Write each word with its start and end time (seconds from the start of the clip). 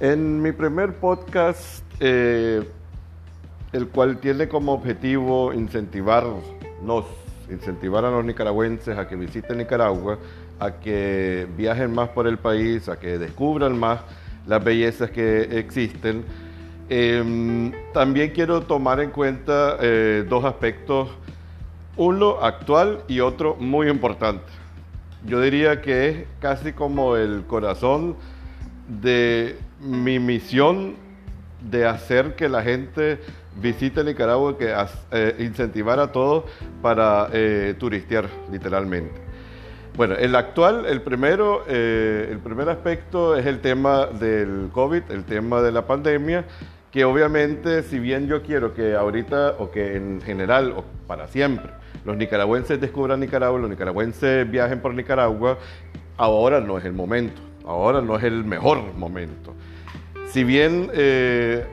En 0.00 0.42
mi 0.42 0.50
primer 0.50 0.94
podcast, 0.94 1.84
eh, 2.00 2.68
el 3.72 3.88
cual 3.88 4.18
tiene 4.18 4.48
como 4.48 4.72
objetivo 4.72 5.52
incentivarnos, 5.52 6.42
incentivar 7.48 8.04
a 8.04 8.10
los 8.10 8.24
nicaragüenses 8.24 8.98
a 8.98 9.06
que 9.06 9.14
visiten 9.14 9.58
Nicaragua, 9.58 10.18
a 10.58 10.72
que 10.72 11.46
viajen 11.56 11.92
más 11.92 12.08
por 12.08 12.26
el 12.26 12.38
país, 12.38 12.88
a 12.88 12.98
que 12.98 13.18
descubran 13.18 13.78
más 13.78 14.00
las 14.48 14.64
bellezas 14.64 15.10
que 15.10 15.60
existen. 15.60 16.24
Em, 16.88 17.72
también 17.92 18.30
quiero 18.30 18.62
tomar 18.62 18.98
en 18.98 19.10
cuenta 19.10 19.76
eh, 19.80 20.26
dos 20.28 20.44
aspectos, 20.44 21.08
uno 21.96 22.40
actual 22.40 23.04
y 23.06 23.20
otro 23.20 23.54
muy 23.54 23.88
importante. 23.88 24.44
Yo 25.24 25.40
diría 25.40 25.80
que 25.80 26.08
es 26.08 26.16
casi 26.40 26.72
como 26.72 27.16
el 27.16 27.44
corazón 27.46 28.16
de 28.88 29.56
mi 29.80 30.18
misión 30.18 30.96
de 31.60 31.86
hacer 31.86 32.34
que 32.34 32.48
la 32.48 32.62
gente 32.62 33.18
visite 33.60 34.02
Nicaragua, 34.04 34.58
que 34.58 34.74
eh, 35.12 35.36
incentivar 35.38 35.98
a 36.00 36.12
todos 36.12 36.44
para 36.82 37.28
eh, 37.32 37.74
turistear, 37.78 38.28
literalmente. 38.50 39.24
Bueno, 39.96 40.16
el 40.16 40.34
actual, 40.34 40.86
el 40.86 41.02
primero, 41.02 41.64
eh, 41.68 42.28
el 42.30 42.38
primer 42.38 42.68
aspecto 42.68 43.36
es 43.36 43.46
el 43.46 43.60
tema 43.60 44.06
del 44.06 44.70
COVID, 44.72 45.02
el 45.10 45.24
tema 45.24 45.62
de 45.62 45.70
la 45.70 45.86
pandemia, 45.86 46.44
que 46.90 47.04
obviamente, 47.04 47.82
si 47.84 48.00
bien 48.00 48.26
yo 48.26 48.42
quiero 48.42 48.74
que 48.74 48.94
ahorita, 48.94 49.54
o 49.58 49.70
que 49.70 49.96
en 49.96 50.20
general, 50.20 50.72
o 50.76 50.84
para 51.06 51.28
siempre, 51.28 51.70
los 52.04 52.16
nicaragüenses 52.16 52.80
descubran 52.80 53.20
Nicaragua, 53.20 53.58
los 53.58 53.70
nicaragüenses 53.70 54.50
viajen 54.50 54.80
por 54.80 54.94
Nicaragua, 54.94 55.58
ahora 56.16 56.60
no 56.60 56.76
es 56.76 56.84
el 56.84 56.92
momento, 56.92 57.40
ahora 57.66 58.00
no 58.00 58.16
es 58.16 58.24
el 58.24 58.44
mejor 58.44 58.94
momento. 58.94 59.54
Si 60.26 60.44
bien 60.44 60.90
eh, 60.92 61.64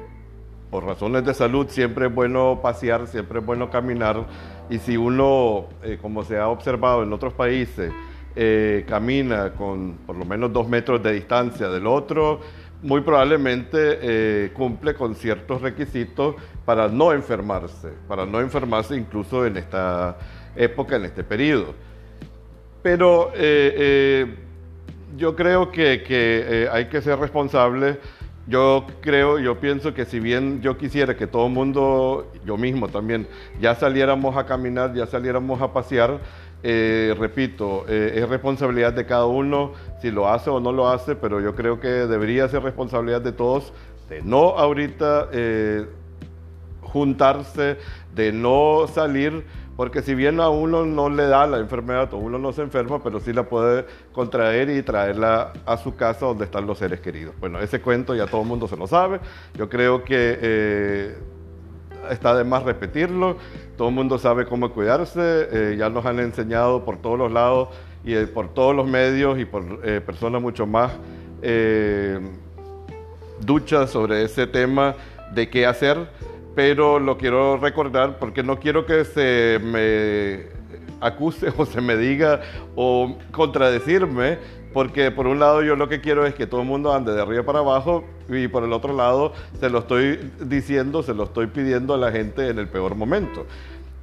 por 0.70 0.86
razones 0.86 1.26
de 1.26 1.34
salud 1.34 1.68
siempre 1.70 2.08
es 2.08 2.14
bueno 2.14 2.60
pasear, 2.62 3.08
siempre 3.08 3.40
es 3.40 3.46
bueno 3.46 3.70
caminar, 3.70 4.26
y 4.70 4.78
si 4.78 4.98
uno, 4.98 5.66
eh, 5.84 5.98
como 6.02 6.24
se 6.24 6.38
ha 6.38 6.48
observado 6.48 7.04
en 7.04 7.12
otros 7.12 7.34
países, 7.34 7.92
eh, 8.36 8.86
camina 8.88 9.52
con 9.54 9.98
por 10.06 10.16
lo 10.16 10.26
menos 10.26 10.54
dos 10.54 10.68
metros 10.68 11.04
de 11.04 11.14
distancia 11.14 11.68
del 11.70 11.88
otro, 11.88 12.40
muy 12.82 13.02
probablemente 13.02 14.52
cumple 14.54 14.96
con 14.96 15.14
ciertos 15.14 15.62
requisitos 15.62 16.36
para 16.66 16.88
no 16.88 17.14
enfermarse, 17.14 17.90
para 18.08 18.26
no 18.26 18.40
enfermarse 18.40 18.96
incluso 18.96 19.46
en 19.46 19.58
esta 19.58 20.18
época, 20.56 20.96
en 20.96 21.06
este 21.06 21.24
periodo. 21.24 21.76
Pero 22.82 23.32
yo 25.18 25.36
creo 25.36 25.72
que, 25.72 26.70
hay 26.72 26.86
que 26.86 27.02
ser 27.02 27.20
responsable. 27.20 28.00
Yo 28.48 28.86
creo, 29.02 29.38
yo 29.38 29.60
pienso 29.60 29.94
que 29.94 30.06
si 30.06 30.20
bien 30.20 30.62
yo 30.62 30.76
quisiera 30.78 31.16
que 31.16 31.28
todo 31.28 31.46
el 31.46 31.54
mundo, 31.54 32.32
yo 32.44 32.58
mismo 32.58 32.88
también, 32.88 33.28
ya 33.60 33.76
saliéramos 33.76 34.36
a 34.36 34.46
caminar, 34.46 34.94
ya 34.96 35.06
saliéramos 35.06 35.62
a 35.62 35.72
pasear, 35.72 36.20
eh, 36.64 37.16
repito, 37.18 37.86
eh, 37.88 38.14
es 38.16 38.30
responsabilidad 38.30 38.94
de 38.94 39.06
cada 39.06 39.26
uno 39.26 39.74
si 40.02 40.12
lo 40.12 40.28
hace 40.28 40.50
o 40.50 40.60
no 40.60 40.72
lo 40.72 40.90
hace, 40.90 41.16
pero 41.16 41.40
yo 41.40 41.56
creo 41.56 41.80
que 41.80 41.88
debería 41.88 42.48
ser 42.50 42.64
responsabilidad 42.64 43.22
de 43.22 43.32
todos 43.32 43.74
de 44.10 44.22
no 44.22 44.58
ahorita 44.58 45.30
eh, 45.32 45.86
juntarse, 46.92 47.78
de 48.14 48.32
no 48.32 48.86
salir 48.94 49.46
porque 49.82 50.04
si 50.04 50.14
bien 50.14 50.40
a 50.40 50.50
uno 50.50 50.86
no 50.86 51.10
le 51.10 51.26
da 51.26 51.48
la 51.48 51.58
enfermedad, 51.58 52.14
uno 52.14 52.38
no 52.38 52.54
se 52.54 52.62
enferma, 52.62 53.02
pero 53.02 53.20
sí 53.20 53.34
la 53.34 53.50
puede 53.50 53.86
contraer 54.12 54.70
y 54.70 54.84
traerla 54.84 55.54
a 55.66 55.76
su 55.78 55.96
casa 55.96 56.28
donde 56.28 56.46
están 56.46 56.68
los 56.68 56.78
seres 56.78 57.00
queridos. 57.00 57.34
Bueno, 57.40 57.60
ese 57.60 57.82
cuento 57.82 58.14
ya 58.14 58.28
todo 58.28 58.42
el 58.42 58.48
mundo 58.48 58.68
se 58.68 58.78
lo 58.78 58.86
sabe. 58.86 59.20
Yo 59.56 59.70
creo 59.70 60.04
que 60.04 60.38
eh, 60.40 61.18
está 62.12 62.36
de 62.36 62.44
más 62.44 62.62
repetirlo. 62.62 63.38
Todo 63.76 63.90
el 63.90 63.96
mundo 63.96 64.20
sabe 64.20 64.46
cómo 64.46 64.72
cuidarse. 64.72 65.48
Eh, 65.52 65.76
ya 65.80 65.90
nos 65.90 66.06
han 66.06 66.20
enseñado 66.20 66.86
por 66.86 66.98
todos 66.98 67.18
los 67.18 67.32
lados 67.32 67.70
y 68.04 68.14
eh, 68.14 68.28
por 68.28 68.54
todos 68.54 68.76
los 68.76 68.88
medios 68.88 69.40
y 69.40 69.46
por 69.46 69.80
personas 70.04 70.44
mucho 70.44 70.68
más 70.68 70.92
duchas 73.40 73.90
sobre 73.90 74.24
ese 74.24 74.46
tema 74.46 74.94
de 75.34 75.50
qué 75.50 75.66
hacer 75.66 76.08
pero 76.56 77.00
lo 77.00 77.18
quiero 77.18 77.58
recordar 77.58 78.20
porque 78.20 78.44
no 78.44 78.60
quiero 78.60 78.86
que 78.86 79.06
se 79.06 79.60
me 79.64 80.62
acuse 81.02 81.52
o 81.58 81.66
se 81.66 81.82
me 81.82 81.98
diga 81.98 82.42
o 82.76 83.18
contradecirme, 83.32 84.38
porque 84.74 85.12
por 85.12 85.28
un 85.28 85.40
lado 85.40 85.62
yo 85.64 85.76
lo 85.76 85.90
que 85.90 86.00
quiero 86.00 86.26
es 86.26 86.34
que 86.34 86.48
todo 86.48 86.62
el 86.62 86.68
mundo 86.68 86.94
ande 86.94 87.14
de 87.14 87.22
arriba 87.22 87.44
para 87.44 87.60
abajo 87.60 88.06
y 88.30 88.48
por 88.48 88.64
el 88.64 88.72
otro 88.72 88.96
lado 88.96 89.34
se 89.60 89.70
lo 89.70 89.80
estoy 89.80 90.32
diciendo, 90.40 91.04
se 91.04 91.14
lo 91.14 91.24
estoy 91.26 91.48
pidiendo 91.48 91.94
a 91.94 91.98
la 91.98 92.12
gente 92.12 92.48
en 92.48 92.60
el 92.60 92.68
peor 92.68 92.96
momento. 92.96 93.46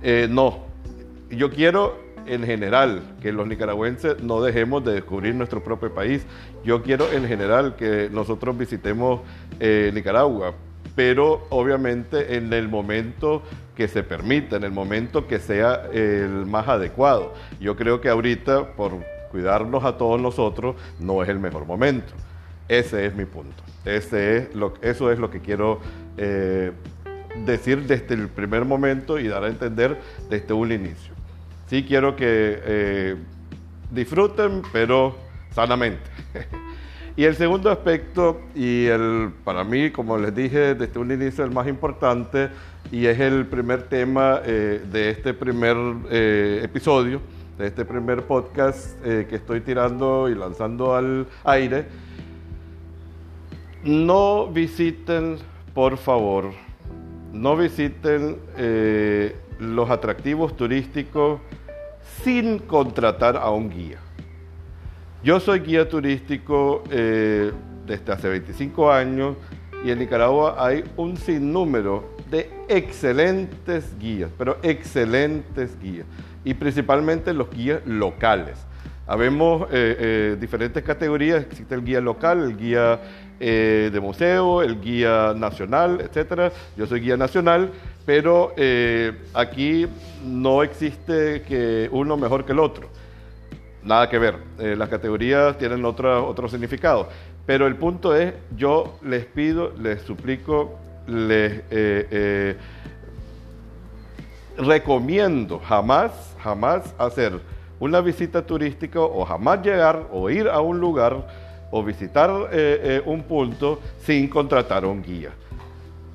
Eh, 0.03 0.29
no, 0.31 0.67
yo 1.31 1.51
quiero 1.51 2.09
en 2.27 2.45
general 2.45 3.03
que 3.23 3.33
los 3.33 3.47
nicaragüenses 3.47 4.23
no 4.23 4.43
dejemos 4.43 4.85
de 4.85 4.93
descubrir 4.93 5.35
nuestro 5.35 5.65
propio 5.65 5.93
país. 5.95 6.27
Yo 6.63 6.83
quiero 6.83 7.11
en 7.11 7.27
general 7.27 7.77
que 7.77 8.11
nosotros 8.13 8.57
visitemos 8.57 9.23
eh, 9.61 9.91
Nicaragua, 9.95 10.53
pero 10.99 11.47
obviamente 11.51 12.35
en 12.35 12.53
el 12.53 12.69
momento 12.69 13.45
que 13.77 13.87
se 13.87 14.03
permita, 14.03 14.57
en 14.57 14.65
el 14.65 14.73
momento 14.73 15.29
que 15.29 15.39
sea 15.39 15.85
el 15.93 16.45
más 16.45 16.67
adecuado. 16.67 17.35
Yo 17.61 17.77
creo 17.77 18.01
que 18.01 18.09
ahorita, 18.09 18.73
por 18.73 18.95
cuidarnos 19.31 19.85
a 19.85 19.97
todos 19.97 20.21
nosotros, 20.21 20.75
no 20.99 21.23
es 21.23 21.29
el 21.29 21.39
mejor 21.39 21.67
momento. 21.67 22.13
Ese 22.67 23.07
es 23.07 23.15
mi 23.15 23.27
punto. 23.27 23.63
Ese 23.85 24.39
es 24.39 24.55
lo, 24.57 24.75
eso 24.83 25.13
es 25.13 25.21
lo 25.21 25.31
que 25.31 25.39
quiero 25.39 25.79
eh, 26.17 26.73
decir 27.47 27.87
desde 27.87 28.17
el 28.17 28.27
primer 28.27 28.65
momento 28.65 29.21
y 29.21 29.29
dar 29.29 29.45
a 29.45 29.47
entender 29.47 30.01
desde 30.29 30.53
un 30.53 30.73
inicio. 30.73 31.15
Sí 31.69 31.85
quiero 31.85 32.17
que 32.17 32.27
eh, 32.27 33.17
disfruten, 33.93 34.63
pero 34.73 35.17
sanamente. 35.53 36.11
Y 37.19 37.25
el 37.25 37.35
segundo 37.35 37.69
aspecto, 37.69 38.43
y 38.55 38.87
el, 38.87 39.33
para 39.43 39.65
mí, 39.65 39.91
como 39.91 40.17
les 40.17 40.33
dije 40.33 40.77
desde 40.77 41.01
un 41.01 41.11
inicio, 41.11 41.43
el 41.43 41.51
más 41.51 41.67
importante, 41.67 42.49
y 42.93 43.07
es 43.07 43.19
el 43.19 43.45
primer 43.45 43.89
tema 43.89 44.41
eh, 44.45 44.81
de 44.93 45.11
este 45.11 45.35
primer 45.35 45.77
eh, 46.13 46.61
episodio, 46.63 47.21
de 47.59 47.67
este 47.67 47.85
primer 47.85 48.23
podcast 48.23 49.05
eh, 49.05 49.27
que 49.29 49.35
estoy 49.35 49.63
tirando 49.63 50.29
y 50.29 50.37
lanzando 50.37 50.95
al 50.95 51.27
aire, 51.43 51.87
no 53.83 54.47
visiten, 54.47 55.39
por 55.75 55.97
favor, 55.97 56.53
no 57.33 57.57
visiten 57.57 58.37
los 59.59 59.91
atractivos 59.91 60.57
turísticos 60.57 61.41
sin 62.23 62.61
contratar 62.61 63.37
a 63.37 63.51
un 63.51 63.71
guía. 63.71 63.99
Yo 65.21 65.41
soy 65.41 65.59
guía 65.61 65.89
turístico 65.89 66.85
eh, 66.93 67.51
desde 67.85 68.13
hace 68.13 68.29
25 68.29 68.93
años 68.93 69.37
y 69.85 69.91
en 69.91 69.99
Nicaragua 69.99 70.55
hay 70.57 70.85
un 70.97 71.17
sinnúmero 71.17 72.15
de 72.31 72.49
excelentes 72.69 73.99
guías, 73.99 74.31
pero 74.39 74.59
excelentes 74.63 75.77
guías, 75.81 76.07
y 76.45 76.55
principalmente 76.55 77.33
los 77.35 77.51
guías 77.51 77.85
locales. 77.85 78.65
Habemos 79.09 79.63
eh, 79.73 79.97
eh, 79.99 80.37
diferentes 80.39 80.85
categorías, 80.85 81.43
existe 81.43 81.75
el 81.75 81.85
guía 81.85 82.01
local, 82.01 82.45
el 82.45 82.57
guía 82.57 83.01
de 83.41 84.01
museo, 84.01 84.63
el 84.63 84.81
guía 84.81 85.33
nacional, 85.37 86.01
etc. 86.01 86.53
Yo 86.77 86.87
soy 86.87 87.01
guía 87.01 87.17
nacional, 87.17 87.71
pero 88.05 88.53
aquí 89.33 89.87
no 90.25 90.65
existe 90.65 91.43
que 91.43 91.89
uno 91.93 92.17
mejor 92.17 92.45
que 92.45 92.51
el 92.51 92.59
otro 92.59 92.89
nada 93.89 94.09
que 94.09 94.19
ver. 94.19 94.37
Eh, 94.59 94.77
las 94.77 94.89
categorías 94.89 95.59
tienen 95.59 95.85
otro 95.85 96.49
significado. 96.49 97.09
Pero 97.47 97.67
el 97.67 97.77
punto 97.77 98.15
es, 98.15 98.35
yo 98.55 98.99
les 99.03 99.25
pido, 99.25 99.73
les 99.81 100.03
suplico, 100.03 100.79
les 101.07 101.53
eh, 101.71 102.07
eh, 102.11 102.57
recomiendo 104.59 105.59
jamás, 105.59 106.13
jamás 106.43 106.95
hacer 106.99 107.41
una 107.81 108.01
visita 108.03 108.43
turística 108.43 109.01
o 109.01 109.25
jamás 109.25 109.63
llegar 109.63 110.09
o 110.13 110.29
ir 110.29 110.49
a 110.49 110.61
un 110.61 110.79
lugar 110.79 111.27
o 111.71 111.83
visitar 111.83 112.31
un 113.07 113.23
punto 113.23 113.81
sin 114.03 114.29
contratar 114.29 114.85
un 114.85 115.03
guía. 115.03 115.31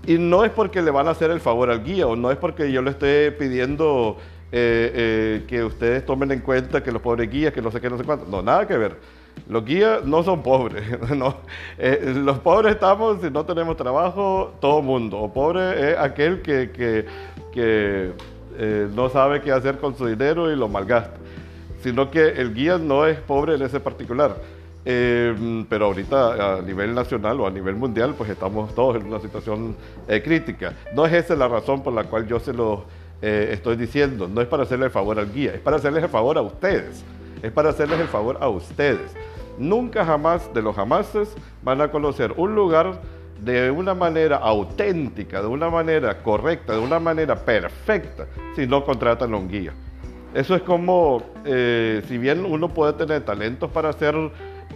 Y 0.05 0.17
no 0.17 0.43
es 0.43 0.51
porque 0.51 0.81
le 0.81 0.91
van 0.91 1.07
a 1.07 1.11
hacer 1.11 1.31
el 1.31 1.39
favor 1.39 1.69
al 1.69 1.83
guía 1.83 2.05
o 2.05 2.15
no 2.15 2.31
es 2.31 2.37
porque 2.37 2.69
yo 2.71 2.81
le 2.81 2.91
esté 2.91 3.31
pidiendo 3.31 4.17
eh, 4.55 4.91
eh, 4.93 5.43
que 5.47 5.63
ustedes 5.63 6.05
tomen 6.05 6.31
en 6.31 6.39
cuenta 6.41 6.83
que 6.83 6.91
los 6.91 7.01
pobres 7.01 7.27
guías, 7.27 7.51
que 7.51 7.61
no 7.61 7.71
sé 7.71 7.81
qué, 7.81 7.89
no 7.89 7.97
sé 7.97 8.03
cuánto. 8.03 8.27
No, 8.27 8.43
nada 8.43 8.67
que 8.67 8.77
ver. 8.77 8.97
Los 9.49 9.65
guías 9.65 10.05
no 10.05 10.21
son 10.21 10.43
pobres. 10.43 10.83
No. 11.17 11.37
Eh, 11.79 12.13
los 12.15 12.37
pobres 12.37 12.75
estamos 12.75 13.19
si 13.21 13.31
no 13.31 13.43
tenemos 13.45 13.75
trabajo, 13.75 14.53
todo 14.61 14.83
mundo. 14.83 15.17
O 15.19 15.33
pobre 15.33 15.91
es 15.91 15.97
aquel 15.97 16.43
que, 16.43 16.69
que, 16.71 17.05
que 17.51 18.11
no 18.93 19.09
sabe 19.09 19.41
qué 19.41 19.51
hacer 19.51 19.79
con 19.79 19.97
su 19.97 20.05
dinero 20.05 20.51
y 20.51 20.55
lo 20.55 20.67
malgasta. 20.67 21.17
Sino 21.81 22.11
que 22.11 22.27
el 22.27 22.53
guía 22.53 22.77
no 22.77 23.07
es 23.07 23.19
pobre 23.19 23.55
en 23.55 23.63
ese 23.63 23.79
particular. 23.79 24.35
Eh, 24.85 25.65
pero 25.69 25.85
ahorita 25.85 26.57
a 26.57 26.61
nivel 26.61 26.93
nacional 26.93 27.39
o 27.39 27.47
a 27.47 27.51
nivel 27.51 27.75
mundial, 27.75 28.15
pues 28.17 28.29
estamos 28.29 28.75
todos 28.75 28.97
en 28.97 29.07
una 29.07 29.19
situación 29.19 29.75
eh, 30.07 30.21
crítica. 30.21 30.73
No 30.93 31.05
es 31.05 31.13
esa 31.13 31.35
la 31.35 31.47
razón 31.47 31.81
por 31.81 31.93
la 31.93 32.03
cual 32.03 32.27
yo 32.27 32.39
se 32.39 32.53
lo 32.53 32.85
eh, 33.23 33.49
estoy 33.53 33.75
diciendo. 33.75 34.27
No 34.27 34.41
es 34.41 34.47
para 34.47 34.63
hacerle 34.63 34.85
el 34.85 34.91
favor 34.91 35.17
al 35.17 35.33
guía, 35.33 35.53
es 35.55 35.61
para 35.61 35.77
hacerles 35.77 36.03
el 36.03 36.09
favor 36.09 36.37
a 36.37 36.41
ustedes. 36.41 37.03
Es 37.41 37.51
para 37.51 37.69
hacerles 37.69 37.99
el 37.99 38.07
favor 38.07 38.37
a 38.39 38.49
ustedes. 38.49 39.15
Nunca 39.57 40.05
jamás 40.05 40.53
de 40.53 40.61
los 40.61 40.75
jamases 40.75 41.33
van 41.63 41.81
a 41.81 41.89
conocer 41.89 42.33
un 42.37 42.53
lugar 42.53 43.01
de 43.39 43.71
una 43.71 43.93
manera 43.93 44.37
auténtica, 44.37 45.41
de 45.41 45.47
una 45.47 45.69
manera 45.69 46.21
correcta, 46.21 46.73
de 46.73 46.79
una 46.79 46.99
manera 46.99 47.35
perfecta, 47.35 48.27
si 48.55 48.67
no 48.67 48.85
contratan 48.85 49.33
a 49.33 49.37
un 49.37 49.49
guía. 49.49 49.73
Eso 50.33 50.55
es 50.55 50.61
como, 50.63 51.21
si 51.43 52.17
bien 52.17 52.45
uno 52.45 52.69
puede 52.69 52.93
tener 52.93 53.23
talentos 53.23 53.69
para 53.69 53.89
hacer 53.89 54.15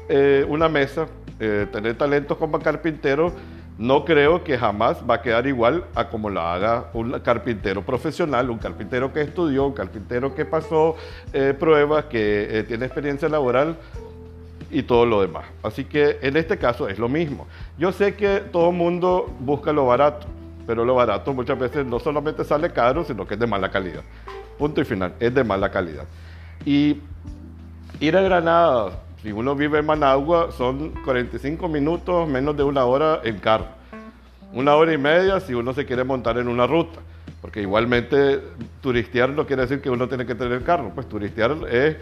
eh, 0.10 0.46
una 0.48 0.70
mesa, 0.70 1.08
eh, 1.40 1.68
tener 1.72 1.98
talentos 1.98 2.38
como 2.38 2.60
carpintero, 2.60 3.34
no 3.78 4.06
creo 4.06 4.44
que 4.44 4.58
jamás 4.58 4.98
va 5.08 5.16
a 5.16 5.22
quedar 5.22 5.46
igual 5.46 5.86
a 5.94 6.10
como 6.10 6.30
lo 6.30 6.42
haga 6.42 6.90
un 6.94 7.12
carpintero 7.20 7.84
profesional, 7.84 8.50
un 8.50 8.58
carpintero 8.58 9.14
que 9.14 9.22
estudió, 9.22 9.66
un 9.66 9.74
carpintero 9.74 10.34
que 10.34 10.46
pasó 10.46 10.96
eh, 11.32 11.54
pruebas, 11.58 12.06
que 12.06 12.66
tiene 12.68 12.86
experiencia 12.86 13.30
laboral 13.30 13.78
y 14.72 14.84
todo 14.84 15.06
lo 15.06 15.22
demás. 15.22 15.46
Así 15.64 15.86
que 15.86 16.18
en 16.22 16.38
este 16.38 16.58
caso 16.58 16.90
es 16.90 16.98
lo 16.98 17.08
mismo. 17.08 17.48
Yo 17.78 17.92
sé 17.92 18.16
que 18.16 18.40
todo 18.52 18.72
el 18.72 18.76
mundo 18.76 19.32
busca 19.40 19.72
lo 19.72 19.86
barato, 19.86 20.28
pero 20.66 20.84
lo 20.84 20.96
barato 20.96 21.34
muchas 21.34 21.60
veces 21.60 21.86
no 21.86 22.00
solamente 22.00 22.44
sale 22.44 22.72
caro, 22.72 23.04
sino 23.04 23.28
que 23.28 23.36
es 23.36 23.40
de 23.40 23.48
mala 23.48 23.70
calidad. 23.70 24.02
Punto 24.58 24.82
y 24.82 24.86
final, 24.86 25.14
es 25.20 25.34
de 25.34 25.44
mala 25.44 25.70
calidad. 25.70 26.06
Y 26.66 27.00
ir 28.00 28.18
a 28.18 28.22
Granada 28.22 28.92
si 29.28 29.34
uno 29.34 29.56
vive 29.56 29.80
en 29.80 29.86
Managua, 29.86 30.54
son 30.54 30.92
45 31.04 31.68
minutos, 31.68 32.30
menos 32.30 32.56
de 32.56 32.64
una 32.64 32.86
hora 32.86 33.20
en 33.26 33.40
carro. 33.40 33.66
Una 34.54 34.74
hora 34.78 34.94
y 34.94 34.98
media 34.98 35.42
si 35.42 35.54
uno 35.54 35.74
se 35.74 35.86
quiere 35.86 36.06
montar 36.06 36.38
en 36.38 36.48
una 36.48 36.66
ruta. 36.66 37.02
Porque 37.42 37.60
igualmente 37.60 38.40
turistear 38.80 39.32
no 39.32 39.46
quiere 39.46 39.64
decir 39.64 39.82
que 39.82 39.90
uno 39.90 40.08
tiene 40.08 40.26
que 40.26 40.34
tener 40.34 40.64
carro. 40.64 40.94
Pues 40.96 41.10
turistear 41.10 41.58
es 41.70 41.98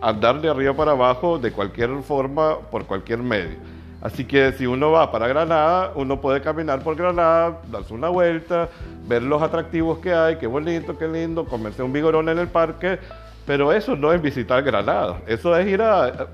andar 0.00 0.40
de 0.40 0.48
arriba 0.48 0.72
para 0.72 0.92
abajo 0.92 1.38
de 1.38 1.52
cualquier 1.52 1.90
forma, 2.02 2.56
por 2.70 2.86
cualquier 2.86 3.18
medio. 3.18 3.58
Así 4.00 4.24
que 4.24 4.52
si 4.52 4.64
uno 4.64 4.90
va 4.90 5.12
para 5.12 5.28
Granada, 5.28 5.92
uno 5.96 6.18
puede 6.18 6.40
caminar 6.40 6.82
por 6.82 6.96
Granada, 6.96 7.60
darse 7.70 7.92
una 7.92 8.08
vuelta, 8.08 8.70
ver 9.06 9.22
los 9.22 9.42
atractivos 9.42 9.98
que 9.98 10.14
hay, 10.14 10.36
qué 10.36 10.46
bonito, 10.46 10.96
qué 10.96 11.06
lindo, 11.06 11.44
comerse 11.44 11.82
un 11.82 11.92
vigorón 11.92 12.30
en 12.30 12.38
el 12.38 12.48
parque, 12.48 12.98
pero 13.44 13.70
eso 13.70 13.96
no 13.96 14.14
es 14.14 14.22
visitar 14.22 14.62
Granada, 14.62 15.20
eso 15.26 15.54
es 15.54 15.66
ir 15.66 15.82
a 15.82 16.28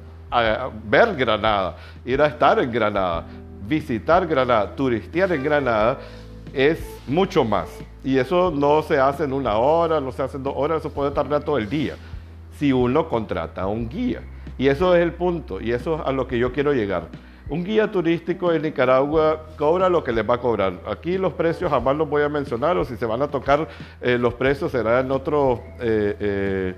ver 0.84 1.14
Granada, 1.17 1.76
ir 2.05 2.20
a 2.20 2.26
estar 2.26 2.58
en 2.58 2.70
Granada, 2.70 3.25
visitar 3.67 4.26
Granada, 4.26 4.75
turistear 4.75 5.32
en 5.32 5.43
Granada, 5.43 5.99
es 6.52 6.78
mucho 7.06 7.44
más. 7.44 7.69
Y 8.02 8.19
eso 8.19 8.52
no 8.55 8.82
se 8.82 8.99
hace 8.99 9.25
en 9.25 9.32
una 9.32 9.56
hora, 9.56 10.00
no 10.00 10.12
se 10.12 10.23
hace 10.23 10.37
en 10.37 10.43
dos 10.43 10.55
horas, 10.56 10.81
eso 10.81 10.90
puede 10.90 11.11
tardar 11.11 11.43
todo 11.43 11.58
el 11.58 11.69
día, 11.69 11.96
si 12.58 12.73
uno 12.73 13.08
contrata 13.08 13.62
a 13.62 13.67
un 13.67 13.88
guía. 13.88 14.23
Y 14.58 14.69
eso 14.69 14.94
es 14.94 15.02
el 15.02 15.12
punto, 15.12 15.61
y 15.61 15.73
eso 15.73 15.96
es 15.96 16.06
a 16.06 16.12
lo 16.12 16.26
que 16.26 16.38
yo 16.38 16.52
quiero 16.52 16.72
llegar. 16.72 17.08
Un 17.49 17.62
guía 17.62 17.93
turístico 17.93 18.52
en 18.52 18.62
Nicaragua 18.62 19.46
cobra 19.56 19.88
lo 19.88 20.02
que 20.02 20.12
les 20.12 20.29
va 20.29 20.34
a 20.34 20.38
cobrar. 20.38 20.81
Aquí 20.90 21.17
los 21.17 21.32
precios 21.34 21.70
jamás 21.70 21.96
los 21.96 22.08
voy 22.08 22.22
a 22.22 22.29
mencionar, 22.29 22.76
o 22.76 22.84
si 22.84 22.96
se 22.96 23.06
van 23.06 23.22
a 23.22 23.29
tocar 23.29 23.69
eh, 24.00 24.19
los 24.19 24.34
precios 24.34 24.72
será 24.72 25.00
en 25.00 25.11
otro, 25.12 25.62
eh, 25.79 26.75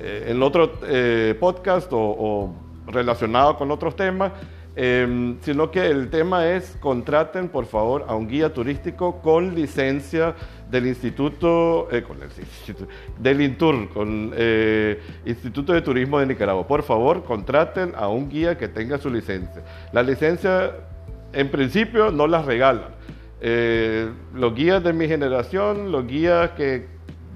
eh, 0.00 0.26
en 0.28 0.42
otro 0.42 0.70
podcast 1.40 1.88
o 1.92 2.54
relacionado 2.88 3.56
con 3.56 3.70
otros 3.70 3.96
temas, 3.96 4.32
em, 4.76 5.38
sino 5.40 5.70
que 5.70 5.86
el 5.86 6.10
tema 6.10 6.46
es 6.46 6.76
contraten 6.80 7.48
por 7.48 7.66
favor 7.66 8.04
a 8.08 8.14
un 8.14 8.28
guía 8.28 8.52
turístico 8.52 9.20
con 9.20 9.54
licencia 9.54 10.34
del 10.70 10.86
Instituto, 10.86 11.88
eh, 11.90 12.04
del 13.18 13.40
INTUR, 13.40 13.88
con 13.88 14.32
eh, 14.36 15.00
Instituto 15.24 15.72
de 15.72 15.82
Turismo 15.82 16.18
de 16.18 16.26
Nicaragua. 16.26 16.66
Por 16.66 16.82
favor, 16.82 17.24
contraten 17.24 17.92
a 17.96 18.08
un 18.08 18.28
guía 18.28 18.58
que 18.58 18.68
tenga 18.68 18.98
su 18.98 19.10
licencia. 19.10 19.62
La 19.92 20.02
licencia, 20.02 20.72
en 21.32 21.50
principio, 21.50 22.10
no 22.10 22.26
las 22.26 22.44
regalan. 22.44 22.98
Eh, 23.40 24.10
los 24.34 24.54
guías 24.54 24.82
de 24.82 24.92
mi 24.92 25.08
generación, 25.08 25.92
los 25.92 26.06
guías 26.06 26.50
que 26.50 26.86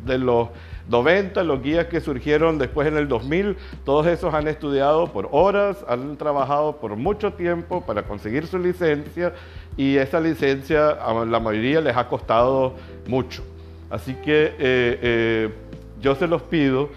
de 0.04 0.18
los 0.18 0.48
90, 0.88 1.42
los 1.44 1.62
guías 1.62 1.86
que 1.86 2.00
surgieron 2.00 2.58
después 2.58 2.88
en 2.88 2.96
el 2.96 3.08
2000, 3.08 3.56
todos 3.84 4.06
esos 4.06 4.34
han 4.34 4.48
estudiado 4.48 5.06
por 5.06 5.28
horas, 5.32 5.84
han 5.88 6.16
trabajado 6.16 6.76
por 6.76 6.96
mucho 6.96 7.32
tiempo 7.32 7.84
para 7.84 8.02
conseguir 8.02 8.46
su 8.46 8.58
licencia 8.58 9.32
y 9.76 9.96
esa 9.96 10.20
licencia 10.20 10.90
a 10.90 11.24
la 11.24 11.40
mayoría 11.40 11.80
les 11.80 11.96
ha 11.96 12.08
costado 12.08 12.74
mucho. 13.06 13.42
Así 13.90 14.14
que 14.14 14.46
eh, 14.46 14.54
eh, 14.58 15.50
yo 16.00 16.14
se 16.14 16.26
los 16.26 16.42
pido 16.42 16.90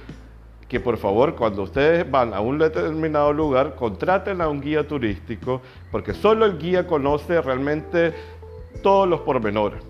que 0.67 0.79
por 0.79 0.97
favor 0.97 1.35
cuando 1.35 1.63
ustedes 1.63 2.09
van 2.09 2.33
a 2.33 2.39
un 2.39 2.57
determinado 2.57 3.31
lugar 3.31 3.75
contraten 3.75 4.41
a 4.41 4.47
un 4.47 4.61
guía 4.61 4.87
turístico 4.87 5.61
porque 5.91 6.13
solo 6.13 6.45
el 6.45 6.57
guía 6.57 6.87
conoce 6.87 7.39
realmente 7.39 8.13
todos 8.81 9.07
los 9.07 9.21
pormenores 9.21 9.83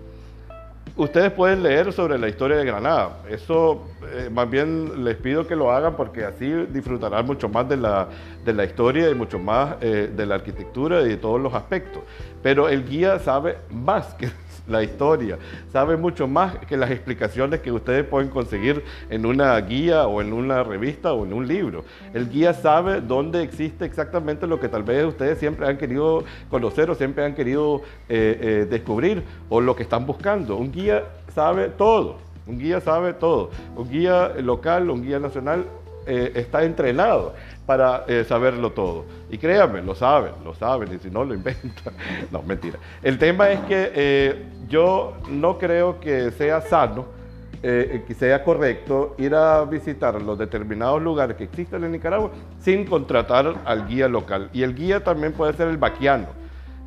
ustedes 0.96 1.30
pueden 1.32 1.62
leer 1.62 1.92
sobre 1.92 2.18
la 2.18 2.28
historia 2.28 2.56
de 2.56 2.64
Granada. 2.64 3.22
Eso 3.28 3.84
eh, 4.12 4.30
más 4.30 4.48
bien 4.48 5.04
les 5.04 5.16
pido 5.16 5.46
que 5.46 5.54
lo 5.54 5.70
hagan 5.70 5.96
porque 5.96 6.24
así 6.24 6.50
disfrutarán 6.70 7.26
mucho 7.26 7.48
más 7.48 7.68
de 7.68 7.76
la, 7.76 8.08
de 8.44 8.52
la 8.52 8.64
historia 8.64 9.10
y 9.10 9.14
mucho 9.14 9.38
más 9.38 9.76
eh, 9.80 10.10
de 10.14 10.26
la 10.26 10.36
arquitectura 10.36 11.02
y 11.02 11.08
de 11.08 11.16
todos 11.16 11.40
los 11.40 11.54
aspectos. 11.54 12.02
Pero 12.42 12.68
el 12.68 12.88
guía 12.88 13.18
sabe 13.18 13.58
más 13.70 14.14
que 14.14 14.28
la 14.68 14.82
historia, 14.82 15.38
sabe 15.72 15.96
mucho 15.96 16.26
más 16.26 16.56
que 16.66 16.76
las 16.76 16.90
explicaciones 16.90 17.60
que 17.60 17.72
ustedes 17.72 18.04
pueden 18.04 18.28
conseguir 18.28 18.82
en 19.10 19.26
una 19.26 19.56
guía 19.60 20.06
o 20.06 20.20
en 20.20 20.32
una 20.32 20.62
revista 20.62 21.12
o 21.12 21.24
en 21.24 21.32
un 21.32 21.46
libro. 21.46 21.84
El 22.14 22.28
guía 22.28 22.52
sabe 22.52 23.00
dónde 23.00 23.42
existe 23.42 23.84
exactamente 23.84 24.46
lo 24.46 24.58
que 24.60 24.68
tal 24.68 24.82
vez 24.82 25.04
ustedes 25.04 25.38
siempre 25.38 25.66
han 25.66 25.78
querido 25.78 26.24
conocer 26.50 26.90
o 26.90 26.94
siempre 26.94 27.24
han 27.24 27.34
querido 27.34 27.82
eh, 28.08 28.38
eh, 28.40 28.66
descubrir 28.68 29.22
o 29.48 29.60
lo 29.60 29.76
que 29.76 29.82
están 29.82 30.06
buscando. 30.06 30.56
Un 30.56 30.72
guía 30.72 31.04
sabe 31.34 31.68
todo, 31.68 32.18
un 32.46 32.58
guía 32.58 32.80
sabe 32.80 33.12
todo. 33.12 33.50
Un 33.76 33.90
guía 33.90 34.32
local, 34.40 34.90
un 34.90 35.02
guía 35.02 35.18
nacional 35.18 35.64
eh, 36.06 36.32
está 36.34 36.62
entrenado 36.62 37.34
para 37.66 38.04
eh, 38.06 38.24
saberlo 38.28 38.72
todo. 38.72 39.04
Y 39.30 39.38
créanme, 39.38 39.82
lo 39.82 39.94
saben, 39.94 40.32
lo 40.44 40.54
saben, 40.54 40.94
y 40.94 40.98
si 40.98 41.10
no, 41.10 41.24
lo 41.24 41.34
inventan. 41.34 41.94
no, 42.30 42.42
mentira. 42.42 42.78
El 43.02 43.18
tema 43.18 43.50
es 43.50 43.60
que 43.60 43.92
eh, 43.94 44.44
yo 44.68 45.14
no 45.28 45.58
creo 45.58 45.98
que 46.00 46.30
sea 46.30 46.60
sano, 46.60 47.16
que 47.62 48.14
sea 48.16 48.44
correcto 48.44 49.16
ir 49.18 49.34
a 49.34 49.64
visitar 49.64 50.22
los 50.22 50.38
determinados 50.38 51.02
lugares 51.02 51.36
que 51.36 51.44
existen 51.44 51.82
en 51.82 51.90
Nicaragua 51.90 52.30
sin 52.60 52.84
contratar 52.84 53.54
al 53.64 53.88
guía 53.88 54.06
local. 54.06 54.50
Y 54.52 54.62
el 54.62 54.72
guía 54.72 55.02
también 55.02 55.32
puede 55.32 55.52
ser 55.54 55.66
el 55.66 55.76
vaquiano. 55.76 56.28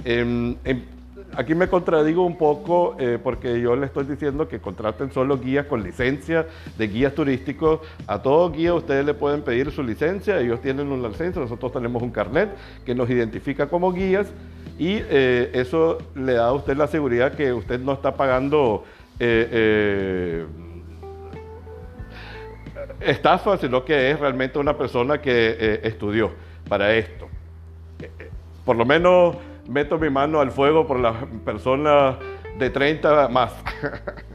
Em, 0.05 0.55
em, 0.63 0.81
aquí 1.35 1.55
me 1.55 1.67
contradigo 1.67 2.25
un 2.25 2.37
poco 2.37 2.95
eh, 2.99 3.19
porque 3.21 3.59
yo 3.61 3.75
le 3.75 3.85
estoy 3.85 4.05
diciendo 4.05 4.47
que 4.47 4.59
contraten 4.59 5.11
solo 5.11 5.39
guías 5.39 5.65
con 5.65 5.83
licencia 5.83 6.47
de 6.77 6.87
guías 6.87 7.13
turísticos. 7.13 7.81
A 8.07 8.21
todo 8.21 8.51
guía 8.51 8.73
ustedes 8.73 9.05
le 9.05 9.13
pueden 9.13 9.41
pedir 9.41 9.71
su 9.71 9.83
licencia, 9.83 10.39
ellos 10.39 10.61
tienen 10.61 10.91
una 10.91 11.07
licencia, 11.09 11.41
nosotros 11.41 11.71
tenemos 11.71 12.01
un 12.01 12.11
carnet 12.11 12.49
que 12.85 12.95
nos 12.95 13.09
identifica 13.09 13.67
como 13.67 13.91
guías 13.93 14.27
y 14.77 15.01
eh, 15.09 15.51
eso 15.53 15.97
le 16.15 16.33
da 16.33 16.47
a 16.47 16.53
usted 16.53 16.77
la 16.77 16.87
seguridad 16.87 17.33
que 17.33 17.53
usted 17.53 17.79
no 17.79 17.93
está 17.93 18.15
pagando 18.15 18.83
eh, 19.19 20.45
estafa, 23.01 23.57
sino 23.57 23.83
que 23.83 24.11
es 24.11 24.19
realmente 24.19 24.59
una 24.59 24.77
persona 24.77 25.21
que 25.21 25.79
estudió 25.83 26.31
para 26.67 26.93
esto. 26.95 27.27
Por 28.65 28.75
lo 28.75 28.85
menos 28.85 29.35
meto 29.67 29.97
mi 29.97 30.09
mano 30.09 30.39
al 30.39 30.51
fuego 30.51 30.87
por 30.87 30.99
las 30.99 31.15
personas 31.43 32.15
de 32.57 32.69
30 32.69 33.27
más. 33.29 33.53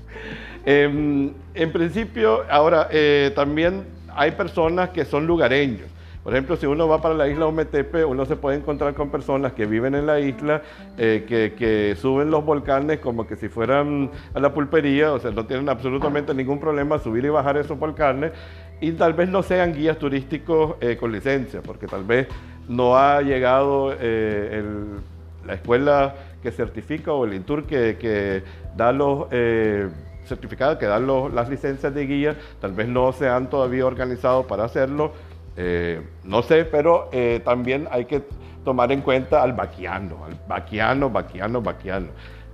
Em, 0.67 1.31
en, 1.53 1.73
principio, 1.73 2.43
ahora 2.49 2.89
eh, 2.91 3.33
también 3.35 3.85
hay 4.17 4.31
personas 4.31 4.89
que 4.91 5.05
son 5.05 5.27
lugareños. 5.27 5.91
Por 6.23 6.33
ejemplo, 6.33 6.57
si 6.57 6.65
uno 6.65 6.89
va 6.89 7.03
para 7.03 7.15
la 7.15 7.29
isla 7.29 7.45
Ometepe, 7.45 8.03
uno 8.03 8.25
se 8.25 8.37
puede 8.37 8.57
encontrar 8.57 8.95
con 8.95 9.11
personas 9.11 9.53
que 9.53 9.67
viven 9.67 9.95
en 9.95 10.07
la 10.07 10.21
isla, 10.21 10.63
eh, 10.97 11.27
que, 11.29 11.95
suben 12.01 12.31
los 12.31 12.43
volcanes 12.47 13.01
como 13.01 13.27
que 13.27 13.37
si 13.37 13.51
fueran 13.51 14.11
a 14.33 14.41
la 14.41 14.55
pulpería, 14.55 15.13
o 15.13 15.19
sea, 15.19 15.33
no 15.33 15.45
tienen 15.45 15.69
absolutamente 15.69 16.33
ningún 16.33 16.61
problema 16.61 16.99
subir 16.99 17.27
y 17.27 17.29
bajar 17.29 17.59
esos 17.59 17.79
volcanes, 17.79 18.33
y 18.81 18.93
tal 18.93 19.13
vez 19.13 19.29
no 19.29 19.43
sean 19.43 19.75
guías 19.75 19.99
turísticos 19.99 20.77
eh, 20.81 20.97
con 20.97 21.13
licencia, 21.13 21.61
porque 21.61 21.87
tal 21.87 22.05
vez 22.05 22.27
no 22.69 22.97
ha 22.97 23.21
llegado 23.21 23.93
el 23.93 24.97
la 25.47 25.55
escuela 25.55 26.15
que 26.43 26.51
certifica 26.51 27.13
o 27.13 27.25
el 27.25 27.35
INTUR 27.35 27.65
que, 27.65 28.43
da 28.77 28.93
los 28.93 29.27
eh, 29.31 29.89
certificados, 30.27 30.79
que 30.79 30.87
da 30.87 30.99
las 30.99 31.49
licencias 31.49 31.95
de 31.95 32.07
guía, 32.07 32.37
tal 32.61 32.73
vez 32.73 32.87
no 32.89 33.13
se 33.13 33.29
han 33.29 33.49
todavía 33.49 33.87
organizado 33.87 34.47
para 34.47 34.65
hacerlo 34.65 35.13
Eh, 35.57 36.03
no 36.25 36.43
sé, 36.43 36.65
pero 36.65 37.09
eh, 37.13 37.41
también 37.45 37.87
hay 37.93 38.07
que 38.07 38.23
tomar 38.65 38.91
en 38.91 39.03
cuenta 39.03 39.41
al 39.41 39.53
vaquiano, 39.53 40.25
al 40.25 40.37
vaquiano, 40.49 41.11
vaquiano, 41.11 41.63
vaquiano, 41.63 42.09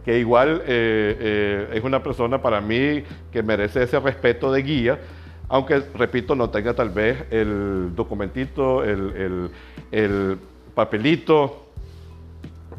que 0.05 0.19
igual 0.19 0.63
es 0.67 1.83
una 1.83 2.03
persona 2.03 2.43
para 2.43 2.61
mí 2.61 3.03
que 3.33 3.43
merece 3.43 3.85
ese 3.85 3.99
respeto 4.01 4.53
de 4.53 4.63
guía, 4.63 4.99
aunque, 5.49 5.81
repito, 5.95 6.35
no 6.35 6.51
tenga 6.51 6.75
tal 6.75 6.91
vez 6.91 7.25
el 7.31 7.95
documentito, 7.97 8.85
el, 8.85 9.51
el 9.91 10.39
papelito 10.75 11.70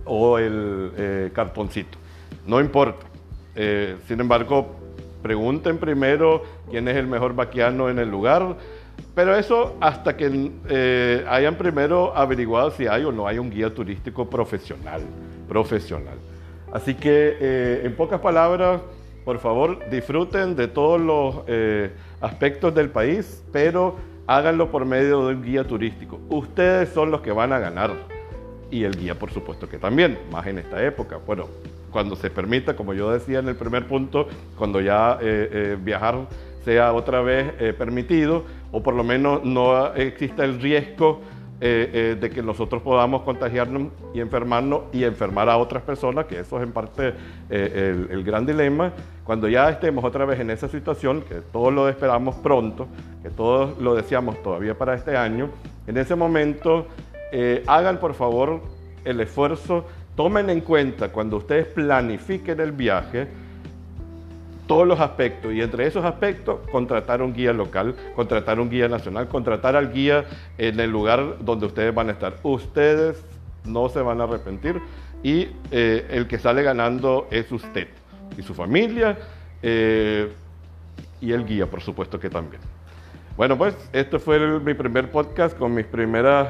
o 0.06 0.38
el 0.38 1.32
cartoncito. 1.34 1.98
No 2.46 2.60
importa. 2.60 3.06
sin 4.08 4.20
embargo, 4.20 4.82
pregunten 5.22 5.78
primero 5.78 6.44
quién 6.70 6.88
es 6.88 6.98
el 6.98 7.08
mejor 7.08 7.36
vaquiano 7.36 7.90
en 7.90 8.00
el 8.00 8.10
lugar, 8.10 8.56
pero 9.16 9.36
eso 9.36 9.76
hasta 9.80 10.16
que 10.18 10.52
eh, 10.70 11.26
hayan 11.30 11.56
primero 11.56 12.16
averiguado 12.16 12.72
si 12.72 12.88
hay 12.88 13.04
o 13.04 13.12
no 13.12 13.28
hay 13.28 13.40
un 13.40 13.50
guía 13.50 13.74
turístico 13.74 14.30
profesional, 14.30 15.02
profesional. 15.48 16.18
Así 16.72 16.96
que 16.96 17.38
eh, 17.40 17.82
en 17.84 17.96
pocas 17.96 18.22
palabras, 18.22 18.82
por 19.26 19.40
favor, 19.40 19.90
disfruten 19.90 20.56
de 20.56 20.68
todos 20.68 21.00
los 21.00 21.44
eh, 21.48 21.92
aspectos 22.22 22.74
del 22.74 22.90
país, 22.90 23.44
pero 23.52 23.96
háganlo 24.26 24.72
por 24.72 24.86
medio 24.86 25.28
de 25.28 25.36
un 25.36 25.44
guía 25.44 25.66
turístico. 25.66 26.20
Ustedes 26.30 26.90
son 26.90 27.12
los 27.12 27.22
que 27.22 27.32
van 27.32 27.52
a 27.54 27.60
ganar 27.60 27.92
y 28.72 28.86
el 28.86 28.98
guía, 28.98 29.20
por 29.20 29.32
supuesto 29.32 29.70
que 29.70 29.78
también, 29.78 30.18
más 30.32 30.48
en 30.48 30.58
esta 30.58 30.84
época. 30.84 31.20
Bueno, 31.28 31.48
cuando 31.92 32.16
se 32.16 32.30
permita, 32.30 32.76
como 32.76 32.94
yo 32.94 33.12
decía 33.12 33.40
en 33.40 33.50
el 33.50 33.56
primer 33.56 33.86
punto, 33.86 34.28
cuando 34.58 34.80
ya 34.82 35.20
eh, 35.22 35.50
eh, 35.52 35.78
viajar 35.80 36.28
sea 36.64 36.94
otra 36.94 37.22
vez 37.22 37.54
eh, 37.60 37.74
permitido, 37.78 38.46
o 38.72 38.82
por 38.82 38.96
lo 38.96 39.04
menos 39.04 39.44
no 39.44 39.94
exista 39.94 40.46
el 40.46 40.60
riesgo 40.60 41.22
de 41.62 42.32
que 42.34 42.42
nosotros 42.42 42.82
podamos 42.82 43.22
contagiarnos 43.22 43.90
y 44.16 44.20
enfermarnos 44.20 44.86
y 44.92 45.04
enfermar 45.04 45.48
a 45.48 45.58
otras 45.58 45.84
personas, 45.84 46.26
que 46.26 46.40
eso 46.40 46.58
es 46.58 46.64
en 46.64 46.72
parte 46.72 47.14
el, 47.52 48.08
el, 48.10 48.24
gran 48.24 48.48
dilema. 48.48 48.94
Cuando 49.24 49.48
ya 49.48 49.70
estemos 49.70 50.04
otra 50.04 50.26
vez 50.26 50.40
en 50.40 50.50
esa 50.50 50.68
situación, 50.68 51.22
que 51.22 51.36
todos 51.36 51.72
lo 51.72 51.88
esperamos 51.88 52.34
pronto, 52.38 52.88
que 53.22 53.30
todos 53.30 53.78
lo 53.78 53.94
deseamos 53.94 54.42
todavía 54.42 54.76
para 54.76 54.96
este 54.96 55.16
año, 55.16 55.52
en 55.86 55.98
ese 55.98 56.16
momento 56.16 56.88
hagan 57.68 58.00
por 58.00 58.14
favor 58.14 58.62
el 59.06 59.20
esfuerzo 59.22 59.86
tomen 60.16 60.50
en 60.50 60.62
cuenta 60.62 61.12
cuando 61.12 61.38
ustedes 61.38 61.68
planifiquen 61.68 62.60
el 62.60 62.72
viaje 62.72 63.28
todos 64.72 64.88
los 64.88 65.02
aspectos 65.02 65.52
y 65.52 65.62
entre 65.62 65.86
esos 65.86 66.06
aspectos 66.06 66.60
contratar 66.72 67.22
un 67.22 67.34
guía 67.34 67.52
local, 67.52 67.94
contratar 68.16 68.58
un 68.58 68.70
guía 68.70 68.88
nacional, 68.88 69.28
contratar 69.28 69.76
al 69.76 69.92
guía 69.92 70.24
en 70.58 70.80
el 70.80 70.90
lugar 70.90 71.40
donde 71.42 71.66
ustedes 71.66 71.94
van 71.94 72.08
a 72.08 72.14
estar. 72.14 72.38
Ustedes 72.44 73.22
no 73.66 73.90
se 73.90 74.02
van 74.02 74.22
a 74.22 74.24
arrepentir 74.24 74.82
y 75.24 75.50
eh, 75.72 76.08
el 76.10 76.26
que 76.26 76.40
sale 76.40 76.64
ganando 76.64 77.28
es 77.32 77.52
usted 77.52 77.90
y 78.38 78.44
su 78.44 78.54
familia 78.54 79.18
eh, 79.62 80.32
y 81.20 81.34
el 81.34 81.46
guía, 81.46 81.66
por 81.66 81.82
supuesto 81.82 82.18
que 82.18 82.30
también. 82.30 82.62
Bueno, 83.36 83.58
pues 83.58 83.76
este 83.92 84.20
fue 84.20 84.40
mi 84.62 84.74
primer 84.74 85.12
podcast 85.12 85.58
con 85.58 85.74
mis 85.74 85.86
primeras 85.86 86.48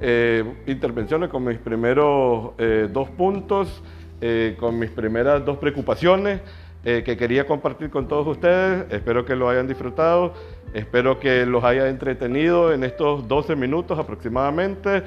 eh, 0.00 0.44
intervenciones 0.66 1.30
con 1.30 1.44
mis 1.44 1.58
primeros 1.58 2.50
eh, 2.58 2.88
dos 2.92 3.08
puntos, 3.10 3.82
eh, 4.20 4.56
con 4.58 4.78
mis 4.78 4.90
primeras 4.90 5.44
dos 5.44 5.58
preocupaciones 5.58 6.40
que 6.84 7.16
quería 7.16 7.46
compartir 7.46 7.88
con 7.88 8.08
todos 8.08 8.26
ustedes. 8.26 8.84
Espero 8.92 9.24
que 9.24 9.34
lo 9.34 9.48
hayan 9.48 9.66
disfrutado, 9.66 10.34
espero 10.74 11.18
que 11.18 11.46
los 11.46 11.64
haya 11.64 11.88
entretenido 11.88 12.74
en 12.74 12.84
estos 12.84 13.26
12 13.26 13.56
minutos 13.56 13.98
aproximadamente 13.98 15.02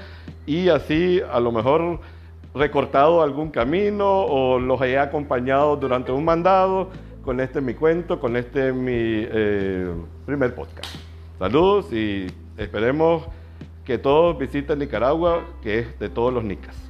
y 0.48 0.70
así 0.70 1.22
a 1.32 1.40
lo 1.40 1.52
mejor 1.52 2.00
recortado 2.56 3.22
algún 3.22 3.52
camino 3.52 4.22
o 4.24 4.58
los 4.58 4.82
haya 4.82 5.04
acompañado 5.04 5.76
durante 5.76 6.12
un 6.12 6.26
mandado 6.26 6.90
con 7.24 7.40
este 7.40 7.62
mi 7.62 7.76
cuento, 7.76 8.20
con 8.20 8.38
este 8.38 8.74
mi 8.74 9.28
primer 10.26 10.56
podcast. 10.56 10.96
Saludos 11.38 11.94
y 11.94 12.26
esperemos 12.58 13.28
que 13.88 13.98
todos 13.98 14.38
visiten 14.38 14.80
Nicaragua, 14.80 15.46
que 15.62 15.80
es 15.80 15.98
de 15.98 16.10
todos 16.10 16.34
los 16.34 16.44
nicas. 16.44 16.87